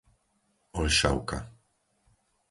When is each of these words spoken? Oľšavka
Oľšavka 0.83 1.37